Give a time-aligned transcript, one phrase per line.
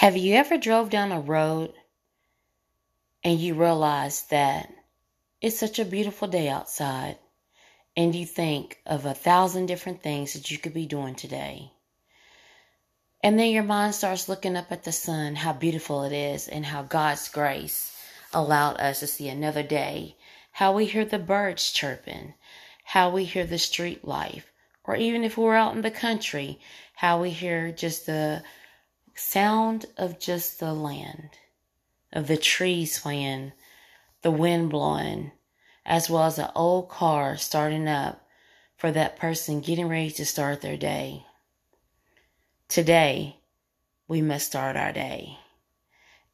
[0.00, 1.72] Have you ever drove down a road
[3.24, 4.70] and you realize that
[5.40, 7.16] it's such a beautiful day outside
[7.96, 11.72] and you think of a thousand different things that you could be doing today?
[13.22, 16.66] And then your mind starts looking up at the sun, how beautiful it is, and
[16.66, 17.98] how God's grace
[18.34, 20.18] allowed us to see another day,
[20.52, 22.34] how we hear the birds chirping,
[22.84, 24.52] how we hear the street life,
[24.84, 26.60] or even if we're out in the country,
[26.96, 28.42] how we hear just the
[29.16, 31.30] sound of just the land,
[32.12, 33.52] of the trees swaying,
[34.22, 35.32] the wind blowing,
[35.84, 38.26] as well as an old car starting up
[38.76, 41.24] for that person getting ready to start their day.
[42.68, 43.36] Today,
[44.06, 45.38] we must start our day.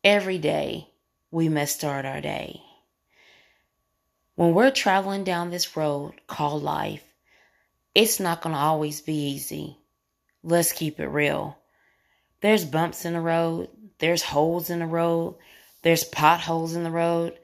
[0.03, 0.89] Every day,
[1.31, 2.61] we must start our day.
[4.35, 7.05] When we're traveling down this road called life,
[7.95, 9.77] it's not going to always be easy.
[10.43, 11.59] Let's keep it real.
[12.43, 15.37] There's bumps in the road, there's holes in the road,
[15.83, 17.39] there's potholes in the road,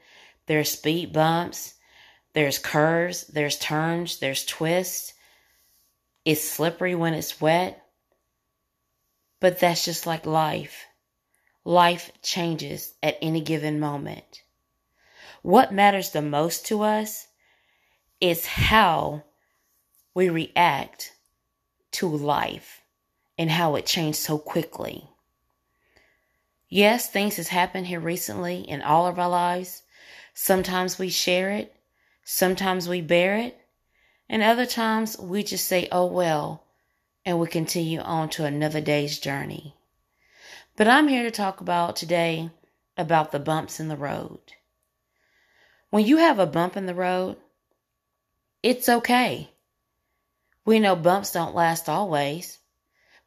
[0.47, 1.75] there's speed bumps,
[2.33, 5.15] there's curves, there's turns, there's twists.
[6.25, 7.81] It's slippery when it's wet.
[9.41, 10.85] But that's just like life.
[11.65, 14.43] Life changes at any given moment.
[15.43, 17.29] What matters the most to us
[18.21, 19.23] is how
[20.13, 21.13] we react
[21.93, 22.83] to life
[23.39, 25.09] and how it changed so quickly.
[26.69, 29.85] Yes, things has happened here recently in all of our lives.
[30.35, 31.75] Sometimes we share it,
[32.25, 33.59] sometimes we bear it,
[34.29, 36.65] and other times we just say, oh well,
[37.25, 39.75] and we continue on to another day's journey.
[40.77, 42.51] But I'm here to talk about today
[42.97, 44.41] about the bumps in the road.
[45.91, 47.37] When you have a bump in the road,
[48.63, 49.51] it's okay.
[50.65, 52.58] We know bumps don't last always.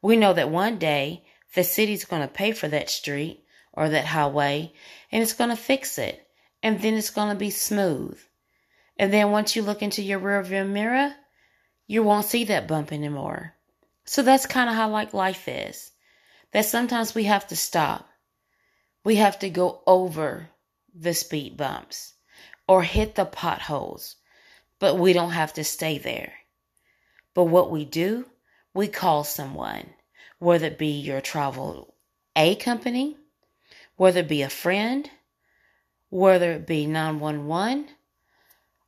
[0.02, 4.06] We know that one day the city's going to pay for that street or that
[4.06, 4.72] highway
[5.12, 6.26] and it's going to fix it.
[6.62, 8.20] And then it's going to be smooth.
[8.98, 11.14] And then once you look into your rearview mirror,
[11.86, 13.54] you won't see that bump anymore.
[14.04, 15.92] So that's kind of how like life is.
[16.52, 18.08] That sometimes we have to stop.
[19.04, 20.50] We have to go over
[20.94, 22.14] the speed bumps
[22.68, 24.16] or hit the potholes,
[24.78, 26.32] but we don't have to stay there.
[27.34, 28.26] But what we do
[28.74, 29.90] we call someone,
[30.42, 31.94] whether it be your travel
[32.34, 33.16] A company,
[33.94, 35.08] whether it be a friend,
[36.10, 37.86] whether it be 911,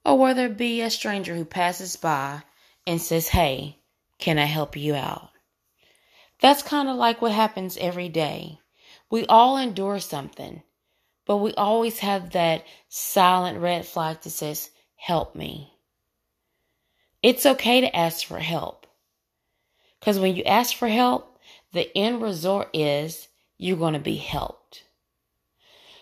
[0.04, 2.43] or whether it be a stranger who passes by
[2.88, 3.78] and says, Hey,
[4.19, 5.31] can I help you out?
[6.41, 8.59] That's kind of like what happens every day.
[9.09, 10.60] We all endure something,
[11.25, 15.72] but we always have that silent red flag that says, Help me.
[17.22, 18.88] It's okay to ask for help.
[20.00, 21.34] Because when you ask for help,
[21.75, 24.85] the end result is you're going to be helped.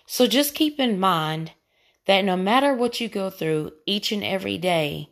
[0.07, 1.53] So just keep in mind
[2.07, 5.11] that no matter what you go through each and every day,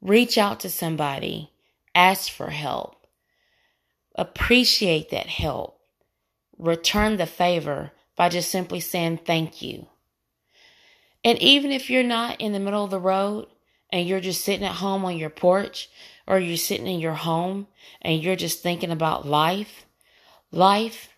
[0.00, 1.50] reach out to somebody,
[1.94, 3.06] ask for help,
[4.14, 5.80] appreciate that help,
[6.58, 9.86] return the favor by just simply saying thank you.
[11.24, 13.46] And even if you're not in the middle of the road
[13.90, 15.88] and you're just sitting at home on your porch,
[16.26, 17.66] or you're sitting in your home
[18.00, 19.86] and you're just thinking about life,
[20.52, 21.08] life,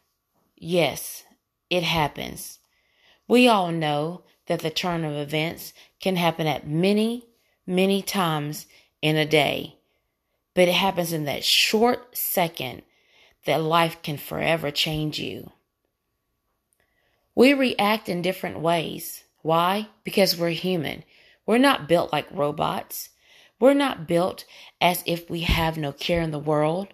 [0.56, 1.24] yes,
[1.68, 2.60] it happens.
[3.26, 7.26] We all know that the turn of events can happen at many,
[7.66, 8.66] many times
[9.02, 9.76] in a day,
[10.54, 12.82] but it happens in that short second
[13.44, 15.50] that life can forever change you.
[17.34, 19.24] We react in different ways.
[19.42, 19.88] Why?
[20.04, 21.04] Because we're human.
[21.44, 23.10] We're not built like robots.
[23.58, 24.44] We're not built
[24.80, 26.88] as if we have no care in the world,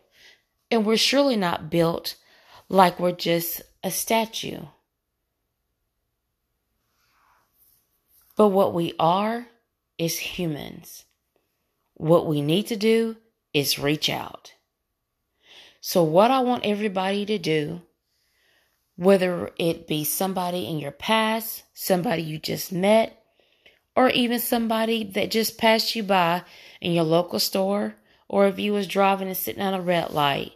[0.70, 2.16] and we're surely not built
[2.70, 4.60] like we're just a statue.
[8.36, 9.48] But what we are
[9.98, 11.04] is humans.
[11.94, 13.16] What we need to do
[13.52, 14.54] is reach out.
[15.82, 17.82] So, what I want everybody to do,
[18.96, 23.22] whether it be somebody in your past, somebody you just met,
[23.96, 26.44] or even somebody that just passed you by
[26.80, 27.96] in your local store,
[28.28, 30.52] or if you was driving and sitting at a red light.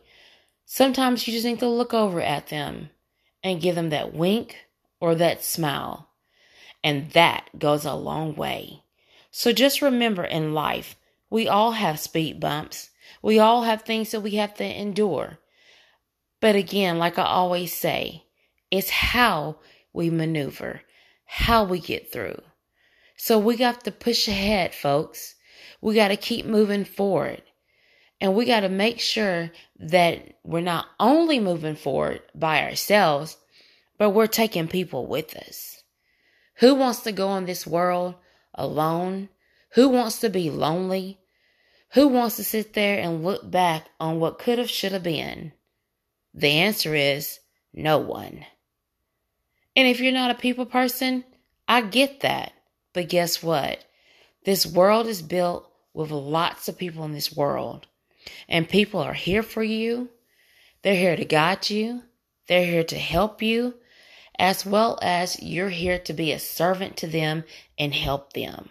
[0.64, 2.90] Sometimes you just need to look over at them
[3.42, 4.56] and give them that wink
[5.00, 6.10] or that smile.
[6.82, 8.82] And that goes a long way.
[9.30, 10.96] So just remember in life,
[11.30, 12.90] we all have speed bumps.
[13.20, 15.38] We all have things that we have to endure.
[16.40, 18.24] But again, like I always say,
[18.70, 19.56] it's how
[19.92, 20.82] we maneuver,
[21.24, 22.40] how we get through.
[23.16, 25.34] So we got to push ahead, folks.
[25.80, 27.42] We got to keep moving forward.
[28.24, 33.36] And we got to make sure that we're not only moving forward by ourselves,
[33.98, 35.82] but we're taking people with us.
[36.60, 38.14] Who wants to go in this world
[38.54, 39.28] alone?
[39.74, 41.18] Who wants to be lonely?
[41.92, 45.52] Who wants to sit there and look back on what could have, should have been?
[46.32, 47.40] The answer is
[47.74, 48.46] no one.
[49.76, 51.24] And if you're not a people person,
[51.68, 52.54] I get that.
[52.94, 53.84] But guess what?
[54.46, 57.86] This world is built with lots of people in this world.
[58.48, 60.10] And people are here for you.
[60.82, 62.02] They're here to guide you.
[62.46, 63.74] They're here to help you,
[64.38, 67.44] as well as you're here to be a servant to them
[67.78, 68.68] and help them.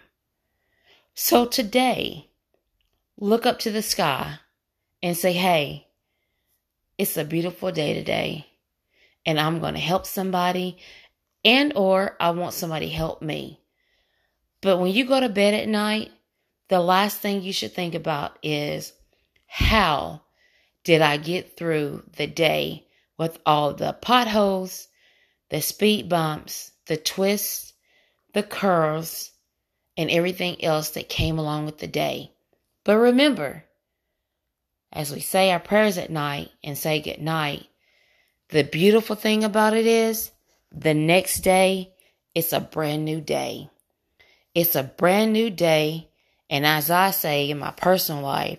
[1.14, 2.30] So today,
[3.18, 4.38] look up to the sky
[5.02, 5.88] and say, Hey,
[6.98, 8.46] it's a beautiful day today,
[9.26, 10.78] and I'm going to help somebody,
[11.44, 13.60] and or I want somebody help me.
[14.60, 16.10] But when you go to bed at night,
[16.68, 18.92] the last thing you should think about is
[19.54, 20.20] how
[20.82, 24.88] did I get through the day with all the potholes,
[25.48, 27.72] the speed bumps, the twists,
[28.32, 29.30] the curls,
[29.96, 32.32] and everything else that came along with the day.
[32.82, 33.62] But remember,
[34.92, 37.64] as we say our prayers at night and say good night,
[38.48, 40.32] the beautiful thing about it is
[40.72, 41.94] the next day,
[42.34, 43.70] it's a brand new day.
[44.52, 46.08] It's a brand new day.
[46.50, 48.58] And as I say in my personal life,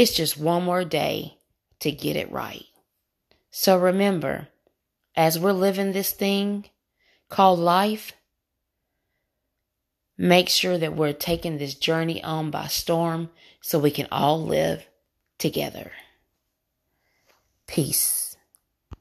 [0.00, 1.38] it's just one more day
[1.80, 2.66] to get it right.
[3.50, 4.48] So remember,
[5.14, 6.66] as we're living this thing
[7.30, 8.12] called life,
[10.18, 13.30] make sure that we're taking this journey on by storm
[13.62, 14.86] so we can all live
[15.38, 15.92] together.
[17.66, 18.25] Peace.